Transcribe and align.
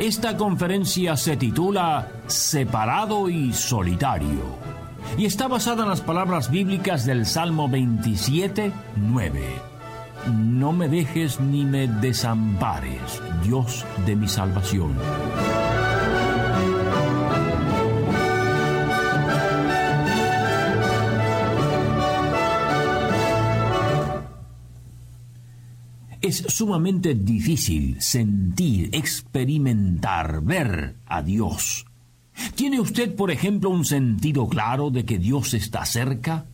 Esta 0.00 0.34
conferencia 0.38 1.14
se 1.14 1.36
titula 1.36 2.08
Separado 2.26 3.28
y 3.28 3.52
Solitario 3.52 4.56
y 5.18 5.26
está 5.26 5.46
basada 5.46 5.82
en 5.82 5.90
las 5.90 6.00
palabras 6.00 6.50
bíblicas 6.50 7.04
del 7.04 7.26
Salmo 7.26 7.68
27, 7.68 8.72
9. 8.96 9.42
No 10.34 10.72
me 10.72 10.88
dejes 10.88 11.38
ni 11.38 11.66
me 11.66 11.86
desampares, 11.86 13.20
Dios 13.44 13.84
de 14.06 14.16
mi 14.16 14.26
salvación. 14.26 14.94
Es 26.30 26.44
sumamente 26.46 27.16
difícil 27.16 28.00
sentir, 28.00 28.90
experimentar, 28.92 30.40
ver 30.44 30.94
a 31.04 31.22
Dios. 31.22 31.86
¿Tiene 32.54 32.78
usted, 32.78 33.16
por 33.16 33.32
ejemplo, 33.32 33.68
un 33.68 33.84
sentido 33.84 34.48
claro 34.48 34.90
de 34.90 35.04
que 35.04 35.18
Dios 35.18 35.54
está 35.54 35.84
cerca? 35.84 36.46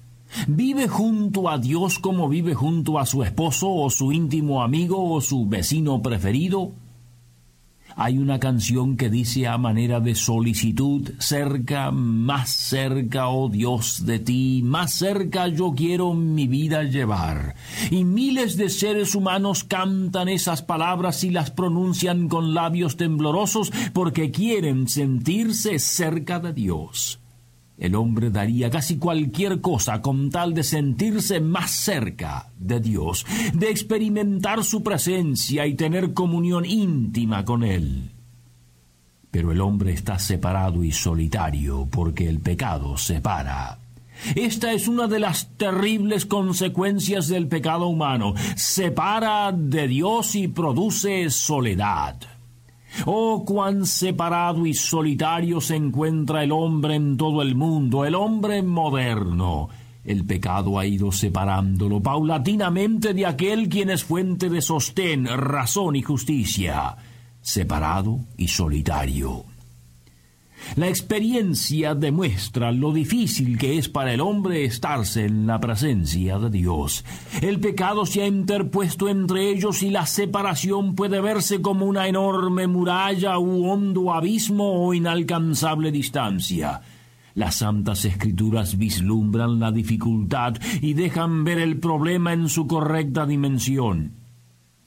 ¿Vive 0.48 0.88
junto 0.88 1.50
a 1.50 1.58
Dios 1.58 1.98
como 1.98 2.26
vive 2.26 2.54
junto 2.54 2.98
a 2.98 3.04
su 3.04 3.22
esposo 3.22 3.70
o 3.70 3.90
su 3.90 4.12
íntimo 4.12 4.62
amigo 4.62 5.12
o 5.12 5.20
su 5.20 5.46
vecino 5.46 6.00
preferido? 6.00 6.72
Hay 7.98 8.18
una 8.18 8.38
canción 8.38 8.98
que 8.98 9.08
dice 9.08 9.46
a 9.46 9.56
manera 9.56 10.00
de 10.00 10.14
solicitud, 10.14 11.12
cerca, 11.18 11.90
más 11.90 12.50
cerca, 12.50 13.28
oh 13.28 13.48
Dios, 13.48 14.04
de 14.04 14.18
ti, 14.18 14.60
más 14.62 14.92
cerca 14.92 15.48
yo 15.48 15.72
quiero 15.74 16.12
mi 16.12 16.46
vida 16.46 16.82
llevar. 16.82 17.54
Y 17.90 18.04
miles 18.04 18.58
de 18.58 18.68
seres 18.68 19.14
humanos 19.14 19.64
cantan 19.64 20.28
esas 20.28 20.60
palabras 20.60 21.24
y 21.24 21.30
las 21.30 21.50
pronuncian 21.50 22.28
con 22.28 22.52
labios 22.52 22.98
temblorosos 22.98 23.72
porque 23.94 24.30
quieren 24.30 24.88
sentirse 24.88 25.78
cerca 25.78 26.38
de 26.38 26.52
Dios. 26.52 27.18
El 27.78 27.94
hombre 27.94 28.30
daría 28.30 28.70
casi 28.70 28.96
cualquier 28.96 29.60
cosa 29.60 30.00
con 30.00 30.30
tal 30.30 30.54
de 30.54 30.62
sentirse 30.62 31.40
más 31.40 31.70
cerca 31.70 32.50
de 32.58 32.80
Dios, 32.80 33.26
de 33.52 33.70
experimentar 33.70 34.64
su 34.64 34.82
presencia 34.82 35.66
y 35.66 35.74
tener 35.74 36.14
comunión 36.14 36.64
íntima 36.64 37.44
con 37.44 37.62
Él. 37.62 38.12
Pero 39.30 39.52
el 39.52 39.60
hombre 39.60 39.92
está 39.92 40.18
separado 40.18 40.82
y 40.82 40.92
solitario 40.92 41.86
porque 41.90 42.28
el 42.28 42.40
pecado 42.40 42.96
separa. 42.96 43.78
Esta 44.34 44.72
es 44.72 44.88
una 44.88 45.06
de 45.06 45.20
las 45.20 45.48
terribles 45.58 46.24
consecuencias 46.24 47.28
del 47.28 47.46
pecado 47.48 47.86
humano. 47.86 48.34
Separa 48.56 49.52
de 49.52 49.88
Dios 49.88 50.34
y 50.34 50.48
produce 50.48 51.28
soledad. 51.28 52.16
Oh, 53.04 53.44
cuán 53.44 53.84
separado 53.84 54.64
y 54.66 54.74
solitario 54.74 55.60
se 55.60 55.76
encuentra 55.76 56.42
el 56.42 56.52
hombre 56.52 56.94
en 56.94 57.16
todo 57.16 57.42
el 57.42 57.54
mundo, 57.54 58.04
el 58.04 58.14
hombre 58.14 58.62
moderno. 58.62 59.68
El 60.04 60.24
pecado 60.24 60.78
ha 60.78 60.86
ido 60.86 61.10
separándolo 61.10 62.00
paulatinamente 62.00 63.12
de 63.12 63.26
aquel 63.26 63.68
quien 63.68 63.90
es 63.90 64.04
fuente 64.04 64.48
de 64.48 64.62
sostén, 64.62 65.26
razón 65.26 65.96
y 65.96 66.02
justicia, 66.02 66.96
separado 67.40 68.20
y 68.36 68.48
solitario. 68.48 69.55
La 70.74 70.88
experiencia 70.88 71.94
demuestra 71.94 72.72
lo 72.72 72.92
difícil 72.92 73.56
que 73.56 73.78
es 73.78 73.88
para 73.88 74.12
el 74.12 74.20
hombre 74.20 74.64
estarse 74.64 75.24
en 75.24 75.46
la 75.46 75.60
presencia 75.60 76.38
de 76.38 76.50
Dios. 76.50 77.04
El 77.40 77.60
pecado 77.60 78.04
se 78.04 78.22
ha 78.22 78.26
interpuesto 78.26 79.08
entre 79.08 79.48
ellos 79.48 79.82
y 79.82 79.90
la 79.90 80.04
separación 80.04 80.94
puede 80.94 81.20
verse 81.20 81.62
como 81.62 81.86
una 81.86 82.08
enorme 82.08 82.66
muralla 82.66 83.38
u 83.38 83.66
hondo 83.66 84.12
abismo 84.12 84.86
o 84.86 84.92
inalcanzable 84.92 85.92
distancia. 85.92 86.82
Las 87.34 87.56
santas 87.56 88.04
escrituras 88.04 88.78
vislumbran 88.78 89.60
la 89.60 89.70
dificultad 89.70 90.54
y 90.80 90.94
dejan 90.94 91.44
ver 91.44 91.58
el 91.58 91.78
problema 91.78 92.32
en 92.32 92.48
su 92.48 92.66
correcta 92.66 93.26
dimensión. 93.26 94.25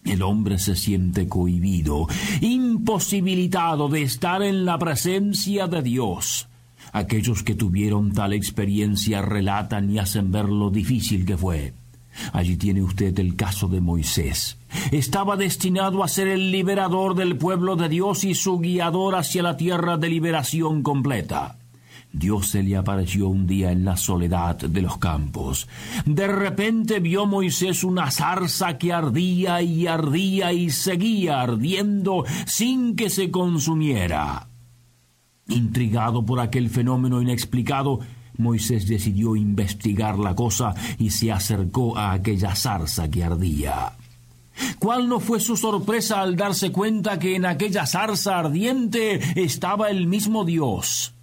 El 0.06 0.22
hombre 0.22 0.58
se 0.60 0.76
siente 0.76 1.28
cohibido, 1.28 2.08
imposibilitado 2.42 3.90
de 3.90 4.02
estar 4.04 4.42
en 4.42 4.66
la 4.66 4.78
presencia 4.80 5.68
de 5.68 5.82
Dios. 5.82 6.48
Aquellos 6.92 7.44
que 7.44 7.56
tuvieron 7.56 8.14
tal 8.14 8.34
experiencia 8.34 9.22
relatan 9.22 9.92
y 9.92 10.00
hacen 10.00 10.32
ver 10.32 10.46
lo 10.46 10.70
difícil 10.70 11.26
que 11.26 11.38
fue. 11.38 11.74
Allí 12.34 12.58
tiene 12.58 12.82
usted 12.82 13.18
el 13.20 13.36
caso 13.36 13.68
de 13.68 13.82
Moisés. 13.82 14.58
Estaba 14.92 15.36
destinado 15.36 16.04
a 16.04 16.08
ser 16.08 16.28
el 16.28 16.52
liberador 16.52 17.16
del 17.16 17.38
pueblo 17.38 17.76
de 17.76 17.90
Dios 17.90 18.24
y 18.24 18.34
su 18.34 18.60
guiador 18.60 19.16
hacia 19.16 19.44
la 19.44 19.58
tierra 19.58 19.98
de 19.98 20.10
liberación 20.10 20.82
completa. 20.82 21.59
Dios 22.12 22.50
se 22.50 22.64
le 22.64 22.76
apareció 22.76 23.30
un 23.30 23.46
día 23.46 23.72
en 23.72 23.86
la 23.86 23.96
soledad 23.96 24.58
de 24.58 24.82
los 24.82 24.98
campos. 24.98 25.68
De 26.06 26.28
repente 26.28 27.00
vio 27.00 27.26
Moisés 27.26 27.84
una 27.84 28.10
zarza 28.10 28.78
que 28.78 28.92
ardía 28.92 29.62
y 29.62 29.86
ardía 29.86 30.52
y 30.52 30.72
seguía 30.72 31.42
ardiendo 31.42 32.26
sin 32.46 32.96
que 32.96 33.10
se 33.10 33.30
consumiera. 33.30 34.48
Intrigado 35.48 36.26
por 36.26 36.40
aquel 36.40 36.70
fenómeno 36.70 37.22
inexplicado, 37.22 38.00
Moisés 38.38 38.88
decidió 38.88 39.36
investigar 39.36 40.18
la 40.18 40.34
cosa 40.34 40.74
y 40.98 41.12
se 41.12 41.32
acercó 41.32 41.98
a 41.98 42.14
aquella 42.14 42.56
zarza 42.56 43.10
que 43.10 43.24
ardía. 43.24 43.94
¿Cuál 44.80 45.08
no 45.08 45.20
fue 45.20 45.40
su 45.40 45.56
sorpresa 45.58 46.22
al 46.22 46.36
darse 46.36 46.72
cuenta 46.72 47.20
que 47.20 47.36
en 47.36 47.46
aquella 47.46 47.86
zarza 47.86 48.40
ardiente 48.40 49.20
estaba 49.42 49.90
el 49.90 50.08
mismo 50.08 50.44
Dios? 50.44 51.14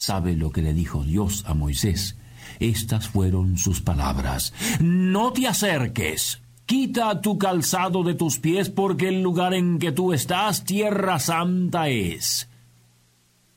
¿Sabe 0.00 0.34
lo 0.34 0.50
que 0.50 0.62
le 0.62 0.72
dijo 0.72 1.04
Dios 1.04 1.44
a 1.46 1.52
Moisés? 1.52 2.16
Estas 2.58 3.06
fueron 3.06 3.58
sus 3.58 3.82
palabras. 3.82 4.54
No 4.80 5.30
te 5.34 5.46
acerques. 5.46 6.40
Quita 6.64 7.20
tu 7.20 7.36
calzado 7.36 8.02
de 8.02 8.14
tus 8.14 8.38
pies 8.38 8.70
porque 8.70 9.08
el 9.08 9.20
lugar 9.20 9.52
en 9.52 9.78
que 9.78 9.92
tú 9.92 10.14
estás, 10.14 10.64
tierra 10.64 11.18
santa 11.18 11.90
es. 11.90 12.48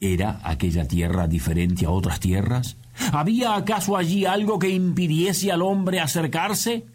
¿Era 0.01 0.41
aquella 0.43 0.85
tierra 0.85 1.29
diferente 1.29 1.85
a 1.85 1.91
otras 1.91 2.19
tierras? 2.19 2.75
¿Había 3.13 3.55
acaso 3.55 3.95
allí 3.95 4.25
algo 4.25 4.59
que 4.59 4.67
impidiese 4.67 5.49
al 5.49 5.61
hombre 5.61 6.01
acercarse? 6.01 6.85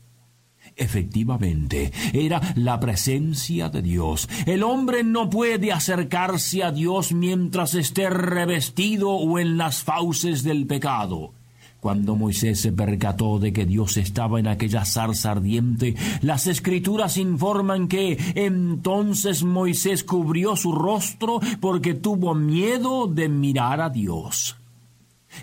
Efectivamente, 0.78 1.92
era 2.12 2.40
la 2.54 2.78
presencia 2.78 3.68
de 3.68 3.82
Dios. 3.82 4.28
El 4.46 4.62
hombre 4.62 5.02
no 5.02 5.28
puede 5.28 5.72
acercarse 5.72 6.62
a 6.62 6.70
Dios 6.70 7.12
mientras 7.12 7.74
esté 7.74 8.08
revestido 8.08 9.10
o 9.10 9.40
en 9.40 9.58
las 9.58 9.82
fauces 9.82 10.44
del 10.44 10.68
pecado. 10.68 11.32
Cuando 11.80 12.14
Moisés 12.14 12.60
se 12.60 12.72
percató 12.72 13.40
de 13.40 13.52
que 13.52 13.66
Dios 13.66 13.96
estaba 13.96 14.38
en 14.38 14.46
aquella 14.46 14.84
zarza 14.84 15.32
ardiente, 15.32 15.96
las 16.22 16.46
escrituras 16.46 17.16
informan 17.16 17.88
que 17.88 18.16
entonces 18.36 19.42
Moisés 19.42 20.04
cubrió 20.04 20.54
su 20.54 20.72
rostro 20.72 21.40
porque 21.60 21.94
tuvo 21.94 22.34
miedo 22.34 23.08
de 23.08 23.28
mirar 23.28 23.80
a 23.80 23.90
Dios. 23.90 24.56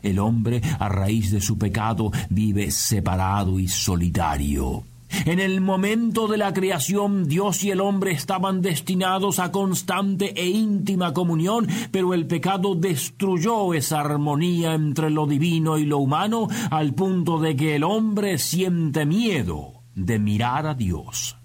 El 0.02 0.20
hombre, 0.20 0.62
a 0.80 0.88
raíz 0.88 1.32
de 1.32 1.42
su 1.42 1.58
pecado, 1.58 2.12
vive 2.30 2.72
separado 2.72 3.60
y 3.60 3.68
solitario. 3.68 4.84
En 5.26 5.40
el 5.40 5.62
momento 5.62 6.28
de 6.28 6.38
la 6.38 6.54
creación, 6.54 7.28
Dios 7.28 7.64
y 7.64 7.72
el 7.72 7.82
hombre 7.82 8.12
estaban 8.12 8.62
destinados 8.62 9.40
a 9.40 9.52
constante 9.52 10.34
e 10.40 10.48
íntima 10.48 11.14
comunión, 11.14 11.68
pero 11.92 12.14
el 12.14 12.28
pecado 12.28 12.76
destruyó 12.76 13.74
esa 13.74 14.02
armonía 14.02 14.74
entre 14.74 15.10
lo 15.10 15.26
divino 15.26 15.78
y 15.78 15.86
lo 15.86 16.00
humano 16.00 16.48
al 16.70 16.94
punto 16.94 17.40
de 17.40 17.56
que 17.56 17.76
el 17.76 17.84
hombre 17.84 18.38
siente 18.38 19.06
miedo 19.06 19.84
de 19.96 20.20
mirar 20.20 20.68
a 20.68 20.74
Dios. 20.74 21.38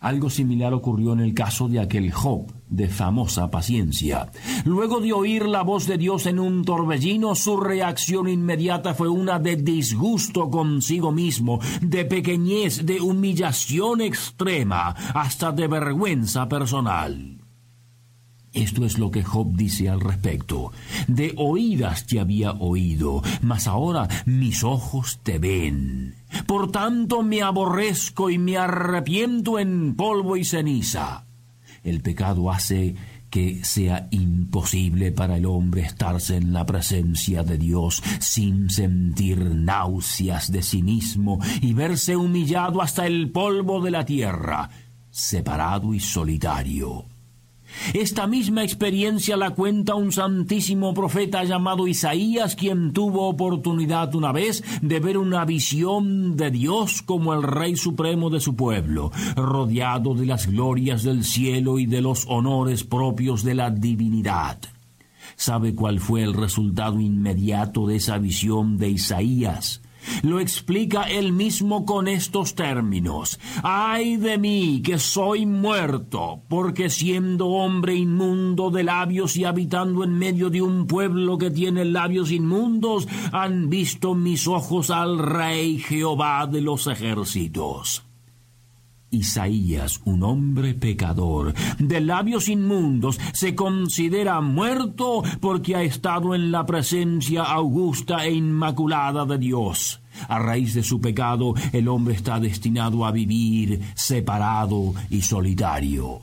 Algo 0.00 0.30
similar 0.30 0.72
ocurrió 0.72 1.12
en 1.12 1.20
el 1.20 1.34
caso 1.34 1.68
de 1.68 1.78
aquel 1.78 2.10
Job 2.10 2.50
de 2.68 2.88
famosa 2.88 3.50
paciencia. 3.50 4.32
Luego 4.64 5.00
de 5.00 5.12
oír 5.12 5.44
la 5.44 5.62
voz 5.62 5.86
de 5.86 5.98
Dios 5.98 6.24
en 6.24 6.38
un 6.38 6.64
torbellino, 6.64 7.34
su 7.34 7.58
reacción 7.58 8.26
inmediata 8.26 8.94
fue 8.94 9.10
una 9.10 9.38
de 9.38 9.56
disgusto 9.56 10.48
consigo 10.48 11.12
mismo, 11.12 11.60
de 11.82 12.06
pequeñez, 12.06 12.86
de 12.86 13.02
humillación 13.02 14.00
extrema, 14.00 14.88
hasta 15.14 15.52
de 15.52 15.68
vergüenza 15.68 16.48
personal. 16.48 17.39
Esto 18.52 18.84
es 18.84 18.98
lo 18.98 19.10
que 19.10 19.22
Job 19.22 19.54
dice 19.54 19.88
al 19.88 20.00
respecto. 20.00 20.72
De 21.06 21.34
oídas 21.36 22.06
te 22.06 22.18
había 22.18 22.52
oído, 22.52 23.22
mas 23.42 23.68
ahora 23.68 24.08
mis 24.26 24.64
ojos 24.64 25.20
te 25.22 25.38
ven. 25.38 26.16
Por 26.46 26.72
tanto 26.72 27.22
me 27.22 27.42
aborrezco 27.42 28.28
y 28.28 28.38
me 28.38 28.56
arrepiento 28.56 29.58
en 29.58 29.94
polvo 29.94 30.36
y 30.36 30.44
ceniza. 30.44 31.24
El 31.84 32.00
pecado 32.00 32.50
hace 32.50 32.96
que 33.30 33.64
sea 33.64 34.08
imposible 34.10 35.12
para 35.12 35.36
el 35.36 35.46
hombre 35.46 35.82
estarse 35.82 36.36
en 36.36 36.52
la 36.52 36.66
presencia 36.66 37.44
de 37.44 37.56
Dios 37.56 38.02
sin 38.18 38.68
sentir 38.68 39.38
náuseas 39.38 40.50
de 40.50 40.62
sí 40.62 40.82
mismo 40.82 41.38
y 41.62 41.72
verse 41.72 42.16
humillado 42.16 42.82
hasta 42.82 43.06
el 43.06 43.30
polvo 43.30 43.80
de 43.80 43.92
la 43.92 44.04
tierra, 44.04 44.68
separado 45.10 45.94
y 45.94 46.00
solitario. 46.00 47.09
Esta 47.94 48.26
misma 48.26 48.62
experiencia 48.62 49.36
la 49.36 49.50
cuenta 49.50 49.94
un 49.94 50.12
santísimo 50.12 50.94
profeta 50.94 51.44
llamado 51.44 51.88
Isaías, 51.88 52.54
quien 52.54 52.92
tuvo 52.92 53.28
oportunidad 53.28 54.14
una 54.14 54.32
vez 54.32 54.62
de 54.82 55.00
ver 55.00 55.18
una 55.18 55.44
visión 55.44 56.36
de 56.36 56.50
Dios 56.50 57.02
como 57.02 57.34
el 57.34 57.42
Rey 57.42 57.76
Supremo 57.76 58.30
de 58.30 58.40
su 58.40 58.54
pueblo, 58.56 59.10
rodeado 59.36 60.14
de 60.14 60.26
las 60.26 60.46
glorias 60.46 61.02
del 61.02 61.24
cielo 61.24 61.78
y 61.78 61.86
de 61.86 62.00
los 62.00 62.26
honores 62.28 62.84
propios 62.84 63.42
de 63.42 63.54
la 63.54 63.70
divinidad. 63.70 64.58
¿Sabe 65.36 65.74
cuál 65.74 66.00
fue 66.00 66.22
el 66.22 66.34
resultado 66.34 67.00
inmediato 67.00 67.86
de 67.86 67.96
esa 67.96 68.18
visión 68.18 68.76
de 68.76 68.90
Isaías? 68.90 69.80
Lo 70.22 70.40
explica 70.40 71.04
él 71.04 71.32
mismo 71.32 71.84
con 71.84 72.08
estos 72.08 72.54
términos. 72.54 73.38
Ay 73.62 74.16
de 74.16 74.38
mí, 74.38 74.82
que 74.84 74.98
soy 74.98 75.46
muerto, 75.46 76.42
porque 76.48 76.90
siendo 76.90 77.48
hombre 77.48 77.94
inmundo 77.94 78.70
de 78.70 78.84
labios 78.84 79.36
y 79.36 79.44
habitando 79.44 80.04
en 80.04 80.18
medio 80.18 80.50
de 80.50 80.62
un 80.62 80.86
pueblo 80.86 81.38
que 81.38 81.50
tiene 81.50 81.84
labios 81.84 82.30
inmundos, 82.30 83.08
han 83.32 83.70
visto 83.70 84.14
mis 84.14 84.46
ojos 84.46 84.90
al 84.90 85.18
Rey 85.18 85.78
Jehová 85.78 86.46
de 86.46 86.60
los 86.60 86.86
ejércitos. 86.86 88.09
Isaías, 89.10 90.00
un 90.04 90.22
hombre 90.22 90.74
pecador, 90.74 91.54
de 91.78 92.00
labios 92.00 92.48
inmundos, 92.48 93.18
se 93.32 93.54
considera 93.54 94.40
muerto 94.40 95.22
porque 95.40 95.76
ha 95.76 95.82
estado 95.82 96.34
en 96.34 96.52
la 96.52 96.64
presencia 96.66 97.42
augusta 97.42 98.24
e 98.26 98.32
inmaculada 98.32 99.24
de 99.24 99.38
Dios. 99.38 100.00
A 100.28 100.38
raíz 100.38 100.74
de 100.74 100.82
su 100.82 101.00
pecado, 101.00 101.54
el 101.72 101.88
hombre 101.88 102.14
está 102.14 102.38
destinado 102.38 103.04
a 103.04 103.12
vivir 103.12 103.80
separado 103.94 104.94
y 105.08 105.22
solitario. 105.22 106.20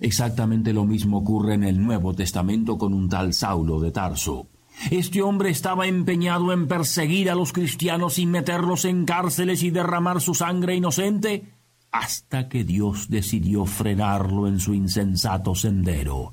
Exactamente 0.00 0.72
lo 0.72 0.84
mismo 0.84 1.18
ocurre 1.18 1.54
en 1.54 1.64
el 1.64 1.82
Nuevo 1.82 2.14
Testamento 2.14 2.78
con 2.78 2.94
un 2.94 3.08
tal 3.08 3.34
Saulo 3.34 3.80
de 3.80 3.90
Tarso. 3.90 4.46
Este 4.90 5.22
hombre 5.22 5.50
estaba 5.50 5.86
empeñado 5.86 6.52
en 6.52 6.68
perseguir 6.68 7.30
a 7.30 7.34
los 7.34 7.52
cristianos 7.52 8.18
y 8.18 8.26
meterlos 8.26 8.84
en 8.84 9.04
cárceles 9.04 9.62
y 9.62 9.70
derramar 9.70 10.20
su 10.20 10.34
sangre 10.34 10.76
inocente, 10.76 11.44
hasta 11.90 12.48
que 12.48 12.64
Dios 12.64 13.08
decidió 13.08 13.66
frenarlo 13.66 14.46
en 14.46 14.60
su 14.60 14.74
insensato 14.74 15.54
sendero. 15.54 16.32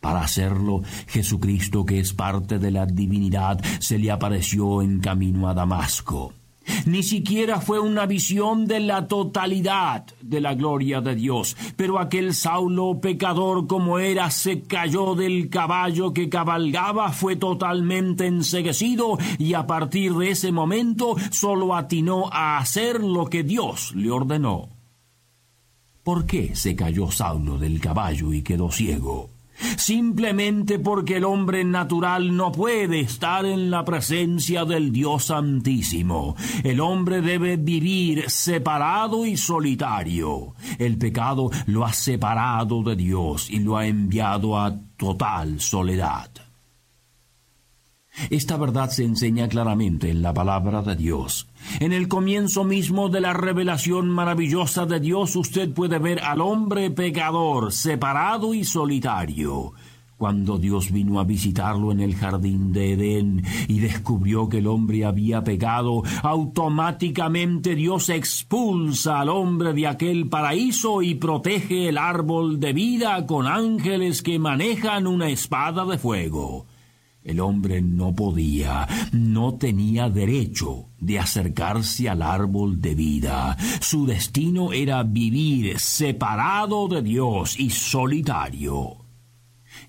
Para 0.00 0.22
hacerlo, 0.22 0.82
Jesucristo, 1.06 1.84
que 1.84 2.00
es 2.00 2.12
parte 2.12 2.58
de 2.58 2.70
la 2.70 2.86
divinidad, 2.86 3.60
se 3.80 3.98
le 3.98 4.10
apareció 4.10 4.82
en 4.82 5.00
camino 5.00 5.48
a 5.48 5.54
Damasco. 5.54 6.32
Ni 6.86 7.02
siquiera 7.02 7.60
fue 7.60 7.80
una 7.80 8.06
visión 8.06 8.66
de 8.66 8.80
la 8.80 9.08
totalidad 9.08 10.04
de 10.20 10.40
la 10.40 10.54
gloria 10.54 11.00
de 11.00 11.14
Dios, 11.14 11.56
pero 11.76 11.98
aquel 11.98 12.34
Saulo 12.34 13.00
pecador 13.00 13.66
como 13.66 13.98
era 13.98 14.30
se 14.30 14.62
cayó 14.62 15.14
del 15.14 15.48
caballo 15.48 16.12
que 16.12 16.28
cabalgaba, 16.28 17.12
fue 17.12 17.36
totalmente 17.36 18.26
enseguecido 18.26 19.18
y 19.38 19.54
a 19.54 19.66
partir 19.66 20.14
de 20.14 20.30
ese 20.30 20.52
momento 20.52 21.16
solo 21.30 21.74
atinó 21.74 22.28
a 22.32 22.58
hacer 22.58 23.02
lo 23.02 23.26
que 23.26 23.42
Dios 23.42 23.94
le 23.94 24.10
ordenó. 24.10 24.68
¿Por 26.02 26.24
qué 26.24 26.54
se 26.54 26.76
cayó 26.76 27.10
Saulo 27.10 27.58
del 27.58 27.80
caballo 27.80 28.32
y 28.32 28.42
quedó 28.42 28.70
ciego? 28.70 29.35
Simplemente 29.76 30.78
porque 30.78 31.16
el 31.16 31.24
hombre 31.24 31.64
natural 31.64 32.36
no 32.36 32.52
puede 32.52 33.00
estar 33.00 33.44
en 33.44 33.70
la 33.70 33.84
presencia 33.84 34.64
del 34.64 34.92
Dios 34.92 35.24
Santísimo. 35.26 36.36
El 36.64 36.80
hombre 36.80 37.20
debe 37.20 37.56
vivir 37.56 38.30
separado 38.30 39.26
y 39.26 39.36
solitario. 39.36 40.54
El 40.78 40.98
pecado 40.98 41.50
lo 41.66 41.84
ha 41.84 41.92
separado 41.92 42.82
de 42.82 42.96
Dios 42.96 43.50
y 43.50 43.60
lo 43.60 43.76
ha 43.76 43.86
enviado 43.86 44.58
a 44.58 44.78
total 44.96 45.60
soledad. 45.60 46.45
Esta 48.30 48.56
verdad 48.56 48.90
se 48.90 49.04
enseña 49.04 49.48
claramente 49.48 50.10
en 50.10 50.22
la 50.22 50.32
palabra 50.32 50.82
de 50.82 50.96
Dios. 50.96 51.46
En 51.80 51.92
el 51.92 52.08
comienzo 52.08 52.64
mismo 52.64 53.08
de 53.08 53.20
la 53.20 53.32
revelación 53.32 54.08
maravillosa 54.08 54.86
de 54.86 55.00
Dios 55.00 55.36
usted 55.36 55.70
puede 55.72 55.98
ver 55.98 56.20
al 56.20 56.40
hombre 56.40 56.90
pecador, 56.90 57.72
separado 57.72 58.54
y 58.54 58.64
solitario. 58.64 59.72
Cuando 60.16 60.56
Dios 60.56 60.92
vino 60.92 61.20
a 61.20 61.24
visitarlo 61.24 61.92
en 61.92 62.00
el 62.00 62.14
jardín 62.14 62.72
de 62.72 62.94
Edén 62.94 63.44
y 63.68 63.80
descubrió 63.80 64.48
que 64.48 64.58
el 64.58 64.66
hombre 64.66 65.04
había 65.04 65.44
pecado, 65.44 66.02
automáticamente 66.22 67.74
Dios 67.74 68.08
expulsa 68.08 69.20
al 69.20 69.28
hombre 69.28 69.74
de 69.74 69.86
aquel 69.86 70.30
paraíso 70.30 71.02
y 71.02 71.16
protege 71.16 71.90
el 71.90 71.98
árbol 71.98 72.60
de 72.60 72.72
vida 72.72 73.26
con 73.26 73.46
ángeles 73.46 74.22
que 74.22 74.38
manejan 74.38 75.06
una 75.06 75.28
espada 75.28 75.84
de 75.84 75.98
fuego. 75.98 76.64
El 77.26 77.40
hombre 77.40 77.82
no 77.82 78.14
podía, 78.14 78.86
no 79.10 79.54
tenía 79.54 80.08
derecho 80.08 80.90
de 81.00 81.18
acercarse 81.18 82.08
al 82.08 82.22
árbol 82.22 82.80
de 82.80 82.94
vida. 82.94 83.56
Su 83.80 84.06
destino 84.06 84.72
era 84.72 85.02
vivir 85.02 85.80
separado 85.80 86.86
de 86.86 87.02
Dios 87.02 87.58
y 87.58 87.70
solitario. 87.70 88.98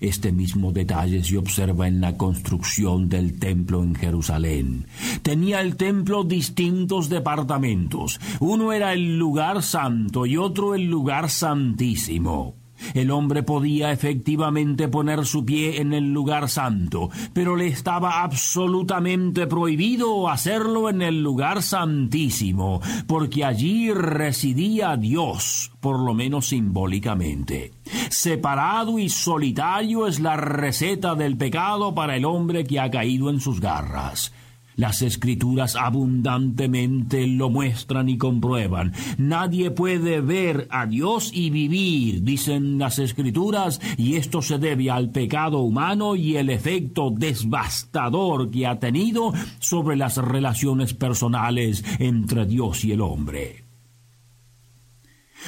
Este 0.00 0.32
mismo 0.32 0.72
detalle 0.72 1.22
se 1.22 1.38
observa 1.38 1.86
en 1.86 2.00
la 2.00 2.16
construcción 2.16 3.08
del 3.08 3.38
templo 3.38 3.84
en 3.84 3.94
Jerusalén. 3.94 4.86
Tenía 5.22 5.60
el 5.60 5.76
templo 5.76 6.24
distintos 6.24 7.08
departamentos. 7.08 8.20
Uno 8.40 8.72
era 8.72 8.92
el 8.92 9.16
lugar 9.16 9.62
santo 9.62 10.26
y 10.26 10.36
otro 10.36 10.74
el 10.74 10.86
lugar 10.86 11.30
santísimo. 11.30 12.57
El 12.94 13.10
hombre 13.10 13.42
podía 13.42 13.92
efectivamente 13.92 14.88
poner 14.88 15.26
su 15.26 15.44
pie 15.44 15.80
en 15.80 15.92
el 15.92 16.12
lugar 16.12 16.48
santo, 16.48 17.10
pero 17.32 17.56
le 17.56 17.66
estaba 17.66 18.22
absolutamente 18.22 19.46
prohibido 19.46 20.28
hacerlo 20.28 20.88
en 20.88 21.02
el 21.02 21.22
lugar 21.22 21.62
santísimo, 21.62 22.80
porque 23.06 23.44
allí 23.44 23.92
residía 23.92 24.96
Dios, 24.96 25.72
por 25.80 25.98
lo 25.98 26.14
menos 26.14 26.48
simbólicamente. 26.48 27.72
Separado 28.10 28.98
y 28.98 29.08
solitario 29.08 30.06
es 30.06 30.20
la 30.20 30.36
receta 30.36 31.14
del 31.14 31.36
pecado 31.36 31.94
para 31.94 32.16
el 32.16 32.24
hombre 32.24 32.64
que 32.64 32.80
ha 32.80 32.90
caído 32.90 33.30
en 33.30 33.40
sus 33.40 33.60
garras. 33.60 34.32
Las 34.78 35.02
escrituras 35.02 35.74
abundantemente 35.74 37.26
lo 37.26 37.50
muestran 37.50 38.08
y 38.08 38.16
comprueban. 38.16 38.92
Nadie 39.18 39.72
puede 39.72 40.20
ver 40.20 40.68
a 40.70 40.86
Dios 40.86 41.32
y 41.34 41.50
vivir, 41.50 42.22
dicen 42.22 42.78
las 42.78 43.00
escrituras, 43.00 43.80
y 43.96 44.14
esto 44.14 44.40
se 44.40 44.58
debe 44.58 44.88
al 44.88 45.10
pecado 45.10 45.58
humano 45.58 46.14
y 46.14 46.36
el 46.36 46.48
efecto 46.48 47.10
devastador 47.10 48.52
que 48.52 48.68
ha 48.68 48.78
tenido 48.78 49.32
sobre 49.58 49.96
las 49.96 50.16
relaciones 50.16 50.94
personales 50.94 51.84
entre 51.98 52.46
Dios 52.46 52.84
y 52.84 52.92
el 52.92 53.00
hombre 53.00 53.67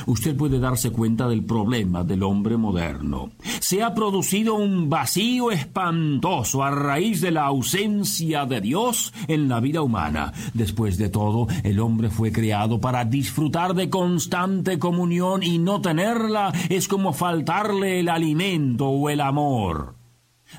usted 0.07 0.37
puede 0.37 0.59
darse 0.59 0.91
cuenta 0.91 1.29
del 1.29 1.45
problema 1.45 2.05
del 2.05 2.23
hombre 2.23 2.57
moderno. 2.57 3.31
Se 3.61 3.83
ha 3.83 3.95
producido 3.95 4.55
un 4.55 4.89
vacío 4.89 5.51
espantoso 5.51 6.63
a 6.63 6.71
raíz 6.71 7.21
de 7.21 7.31
la 7.31 7.45
ausencia 7.45 8.47
de 8.47 8.61
Dios 8.61 9.13
en 9.29 9.49
la 9.49 9.61
vida 9.61 9.83
humana. 9.83 10.33
Después 10.55 10.99
de 10.99 11.09
todo, 11.09 11.47
el 11.63 11.81
hombre 11.81 12.11
fue 12.11 12.33
creado 12.33 12.81
para 12.81 13.05
disfrutar 13.05 13.75
de 13.75 13.91
constante 13.91 14.79
comunión 14.79 15.43
y 15.43 15.59
no 15.59 15.81
tenerla 15.81 16.53
es 16.69 16.89
como 16.89 17.13
faltarle 17.13 18.01
el 18.01 18.09
alimento 18.09 18.89
o 18.89 19.11
el 19.11 19.21
amor. 19.21 20.00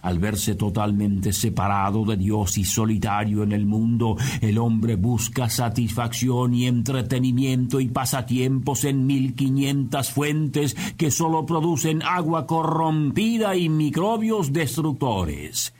Al 0.02 0.20
verse 0.20 0.56
totalmente 0.56 1.34
separado 1.34 2.06
de 2.06 2.18
Dios 2.18 2.58
y 2.58 2.64
solitario 2.64 3.44
en 3.44 3.52
el 3.52 3.66
mundo, 3.66 4.18
el 4.42 4.58
hombre 4.58 4.96
busca 4.96 5.50
satisfacción 5.50 6.54
y 6.54 6.68
entretenimiento 6.68 7.80
y 7.80 7.88
pasatiempos 7.88 8.84
en 8.86 9.06
mil 9.06 9.36
quinientas 9.36 10.12
fuentes 10.12 10.76
que 10.98 11.12
sólo 11.12 11.46
producen 11.46 12.02
agua 12.04 12.48
corrompida 12.48 13.56
y 13.56 13.70
microbios 13.70 14.54
destructores. 14.54 15.74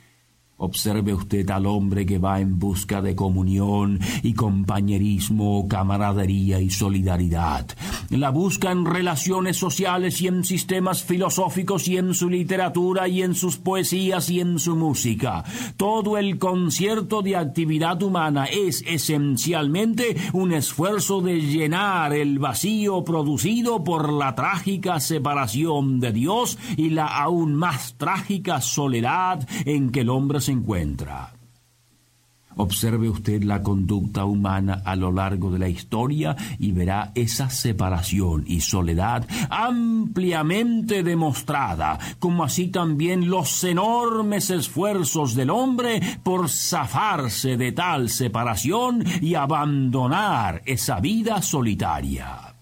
Observe 0.62 1.12
usted 1.12 1.50
al 1.50 1.66
hombre 1.66 2.06
que 2.06 2.18
va 2.18 2.38
en 2.38 2.60
busca 2.60 3.02
de 3.02 3.16
comunión 3.16 3.98
y 4.22 4.32
compañerismo, 4.32 5.66
camaradería 5.66 6.60
y 6.60 6.70
solidaridad. 6.70 7.66
La 8.10 8.30
busca 8.30 8.70
en 8.70 8.84
relaciones 8.84 9.56
sociales 9.56 10.20
y 10.20 10.28
en 10.28 10.44
sistemas 10.44 11.02
filosóficos 11.02 11.88
y 11.88 11.96
en 11.96 12.14
su 12.14 12.30
literatura 12.30 13.08
y 13.08 13.22
en 13.22 13.34
sus 13.34 13.56
poesías 13.56 14.30
y 14.30 14.38
en 14.38 14.60
su 14.60 14.76
música. 14.76 15.42
Todo 15.76 16.16
el 16.16 16.38
concierto 16.38 17.22
de 17.22 17.34
actividad 17.34 18.00
humana 18.00 18.44
es 18.44 18.84
esencialmente 18.86 20.16
un 20.32 20.52
esfuerzo 20.52 21.22
de 21.22 21.40
llenar 21.40 22.12
el 22.12 22.38
vacío 22.38 23.02
producido 23.02 23.82
por 23.82 24.12
la 24.12 24.36
trágica 24.36 25.00
separación 25.00 25.98
de 25.98 26.12
Dios 26.12 26.56
y 26.76 26.90
la 26.90 27.06
aún 27.06 27.56
más 27.56 27.96
trágica 27.98 28.60
soledad 28.60 29.44
en 29.64 29.90
que 29.90 30.02
el 30.02 30.10
hombre 30.10 30.40
se 30.40 30.51
encuentra. 30.52 31.32
Observe 32.56 33.08
usted 33.08 33.42
la 33.44 33.62
conducta 33.62 34.24
humana 34.24 34.82
a 34.84 34.94
lo 34.94 35.10
largo 35.10 35.50
de 35.50 35.58
la 35.58 35.68
historia 35.68 36.36
y 36.58 36.72
verá 36.72 37.12
esa 37.14 37.48
separación 37.48 38.44
y 38.46 38.60
soledad 38.60 39.26
ampliamente 39.48 41.02
demostrada, 41.02 41.98
como 42.18 42.44
así 42.44 42.68
también 42.68 43.30
los 43.30 43.64
enormes 43.64 44.50
esfuerzos 44.50 45.34
del 45.34 45.50
hombre 45.50 46.00
por 46.22 46.48
zafarse 46.48 47.56
de 47.56 47.72
tal 47.72 48.10
separación 48.10 49.02
y 49.20 49.34
abandonar 49.34 50.62
esa 50.66 51.00
vida 51.00 51.40
solitaria. 51.40 52.54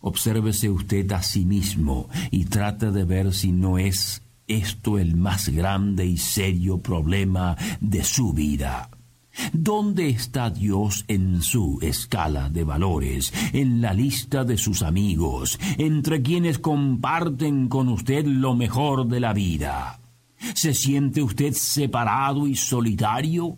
Obsérvese 0.00 0.68
usted 0.68 1.10
a 1.12 1.22
sí 1.22 1.46
mismo 1.46 2.10
y 2.30 2.44
trate 2.44 2.90
de 2.90 3.04
ver 3.04 3.32
si 3.32 3.52
no 3.52 3.78
es 3.78 4.20
esto 4.46 4.98
el 4.98 5.16
más 5.16 5.48
grande 5.48 6.06
y 6.06 6.16
serio 6.18 6.78
problema 6.78 7.56
de 7.80 8.04
su 8.04 8.32
vida. 8.32 8.90
¿Dónde 9.52 10.08
está 10.08 10.50
Dios 10.50 11.04
en 11.08 11.42
su 11.42 11.78
escala 11.82 12.48
de 12.50 12.64
valores, 12.64 13.32
en 13.52 13.80
la 13.80 13.92
lista 13.92 14.44
de 14.44 14.56
sus 14.56 14.82
amigos, 14.82 15.58
entre 15.76 16.22
quienes 16.22 16.58
comparten 16.58 17.68
con 17.68 17.88
usted 17.88 18.26
lo 18.26 18.54
mejor 18.54 19.08
de 19.08 19.20
la 19.20 19.32
vida? 19.32 20.00
¿Se 20.54 20.74
siente 20.74 21.22
usted 21.22 21.52
separado 21.52 22.46
y 22.46 22.54
solitario? 22.54 23.56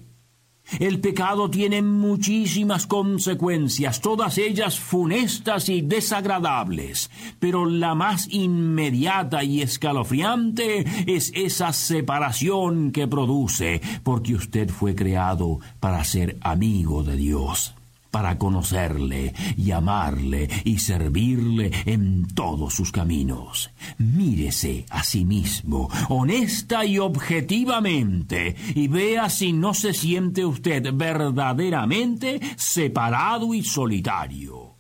El 0.81 1.01
pecado 1.01 1.49
tiene 1.49 1.81
muchísimas 1.81 2.87
consecuencias, 2.87 4.01
todas 4.01 4.37
ellas 4.39 4.79
funestas 4.79 5.69
y 5.69 5.81
desagradables, 5.81 7.11
pero 7.39 7.67
la 7.67 7.95
más 7.95 8.27
inmediata 8.31 9.45
y 9.45 9.63
escalofriante 9.63 10.85
es 11.07 11.31
esa 11.35 11.73
separación 11.73 12.91
que 12.91 13.07
produce, 13.07 13.81
porque 14.03 14.35
usted 14.35 14.69
fue 14.69 14.95
creado 14.95 15.61
para 15.79 16.03
ser 16.03 16.37
amigo 16.41 17.05
de 17.05 17.17
Dios 17.17 17.76
para 18.17 18.39
conocerle 18.39 19.35
y 19.59 19.73
amarle 19.73 20.49
y 20.65 20.79
servirle 20.79 21.71
en 21.85 22.27
todos 22.29 22.73
sus 22.73 22.91
caminos. 22.91 23.71
Mírese 23.99 24.87
a 24.89 25.05
sí 25.05 25.27
mismo, 25.27 25.91
honesta 26.09 26.87
y 26.87 26.99
objetivamente, 26.99 28.57
y 28.75 28.89
vea 28.89 29.29
si 29.29 29.53
no 29.53 29.75
se 29.75 29.93
siente 29.93 30.47
usted 30.47 30.95
verdaderamente 30.95 32.41
separado 32.57 33.53
y 33.53 33.63
solitario. 33.63 34.77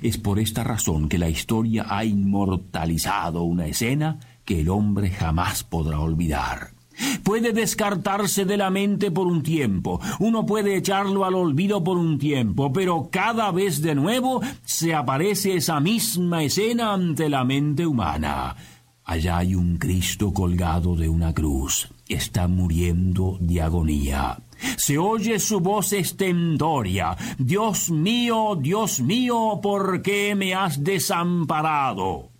Es 0.00 0.16
por 0.18 0.38
esta 0.38 0.62
razón 0.62 1.08
que 1.08 1.18
la 1.18 1.28
historia 1.28 1.86
ha 1.88 2.04
inmortalizado 2.04 3.42
una 3.42 3.66
escena 3.66 4.20
que 4.44 4.60
el 4.60 4.68
hombre 4.68 5.10
jamás 5.10 5.64
podrá 5.64 5.98
olvidar. 5.98 6.81
Puede 7.22 7.52
descartarse 7.52 8.44
de 8.44 8.56
la 8.56 8.70
mente 8.70 9.10
por 9.10 9.26
un 9.26 9.42
tiempo, 9.42 10.00
uno 10.18 10.44
puede 10.46 10.76
echarlo 10.76 11.24
al 11.24 11.34
olvido 11.34 11.82
por 11.82 11.96
un 11.96 12.18
tiempo, 12.18 12.72
pero 12.72 13.08
cada 13.10 13.50
vez 13.50 13.82
de 13.82 13.94
nuevo 13.94 14.40
se 14.64 14.94
aparece 14.94 15.56
esa 15.56 15.80
misma 15.80 16.42
escena 16.42 16.92
ante 16.92 17.28
la 17.28 17.44
mente 17.44 17.86
humana. 17.86 18.56
Allá 19.04 19.38
hay 19.38 19.54
un 19.54 19.78
Cristo 19.78 20.32
colgado 20.32 20.94
de 20.94 21.08
una 21.08 21.34
cruz. 21.34 21.88
Está 22.08 22.46
muriendo 22.46 23.36
de 23.40 23.60
agonía. 23.60 24.38
Se 24.76 24.96
oye 24.96 25.38
su 25.40 25.60
voz 25.60 25.92
estentoria. 25.92 27.16
Dios 27.36 27.90
mío, 27.90 28.56
Dios 28.60 29.00
mío, 29.00 29.58
¿por 29.62 30.02
qué 30.02 30.34
me 30.34 30.54
has 30.54 30.82
desamparado? 30.84 32.31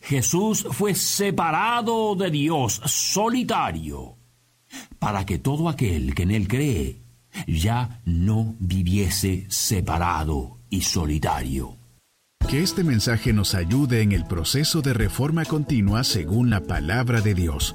Jesús 0.00 0.66
fue 0.70 0.94
separado 0.94 2.14
de 2.14 2.30
Dios, 2.30 2.80
solitario, 2.84 4.16
para 4.98 5.26
que 5.26 5.38
todo 5.38 5.68
aquel 5.68 6.14
que 6.14 6.22
en 6.22 6.30
él 6.30 6.48
cree 6.48 7.02
ya 7.46 8.00
no 8.04 8.54
viviese 8.58 9.46
separado 9.48 10.58
y 10.70 10.82
solitario. 10.82 11.76
Que 12.48 12.62
este 12.62 12.84
mensaje 12.84 13.32
nos 13.32 13.54
ayude 13.54 14.02
en 14.02 14.12
el 14.12 14.26
proceso 14.26 14.82
de 14.82 14.92
reforma 14.92 15.44
continua 15.44 16.04
según 16.04 16.50
la 16.50 16.60
palabra 16.60 17.20
de 17.20 17.34
Dios. 17.34 17.74